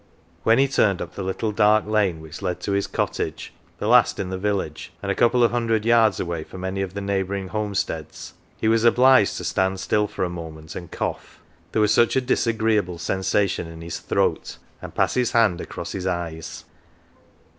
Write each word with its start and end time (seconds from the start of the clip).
When 0.41 0.57
he 0.57 0.67
turned 0.67 0.99
up 0.99 1.13
the 1.13 1.21
little 1.21 1.51
dark 1.51 1.85
lane 1.85 2.21
which 2.21 2.41
led 2.41 2.59
to 2.61 2.71
his 2.71 2.87
cottage 2.87 3.53
the 3.77 3.87
last 3.87 4.19
in 4.19 4.31
the 4.31 4.37
village, 4.39 4.91
and 5.03 5.11
a 5.11 5.15
couple 5.15 5.43
of 5.43 5.51
hundred 5.51 5.85
yards 5.85 6.19
away 6.19 6.43
from 6.43 6.63
any 6.63 6.81
of 6.81 6.95
the 6.95 7.01
neighbouring 7.01 7.49
homesteads 7.49 8.33
he 8.57 8.67
was 8.67 8.83
obliged 8.83 9.37
to 9.37 9.43
stand 9.43 9.79
still 9.79 10.07
for 10.07 10.23
a 10.23 10.27
moment 10.27 10.73
and 10.75 10.89
cough 10.91 11.39
there 11.71 11.81
was 11.83 11.93
such 11.93 12.15
a 12.15 12.21
disagreeable 12.21 12.97
sensation 12.97 13.67
in 13.67 13.81
his 13.81 13.99
throat 13.99 14.57
and 14.81 14.95
pass 14.95 15.13
his 15.13 15.33
hand 15.33 15.61
across 15.61 15.91
his 15.91 16.07
eyes. 16.07 16.65